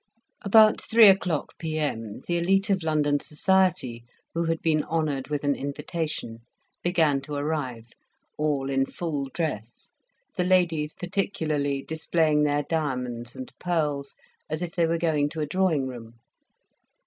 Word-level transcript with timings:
About 0.41 0.81
three 0.81 1.07
o'clock 1.09 1.55
P.M. 1.59 2.21
the 2.25 2.39
elite 2.39 2.71
of 2.71 2.81
London 2.81 3.19
society, 3.19 4.03
who 4.33 4.45
had 4.45 4.59
been 4.63 4.83
honoured 4.85 5.27
with 5.27 5.43
an 5.43 5.53
invitation, 5.53 6.39
began 6.81 7.21
to 7.21 7.35
arrive 7.35 7.91
all 8.35 8.71
in 8.71 8.83
full 8.87 9.25
dress; 9.29 9.91
the 10.37 10.43
ladies 10.43 10.95
particularly 10.95 11.83
displaying 11.83 12.41
their 12.41 12.63
diamonds 12.63 13.35
and 13.35 13.51
pearls, 13.59 14.15
as 14.49 14.63
if 14.63 14.73
they 14.73 14.87
were 14.87 14.97
going 14.97 15.29
to 15.29 15.39
a 15.41 15.45
drawing 15.45 15.85
room. 15.85 16.15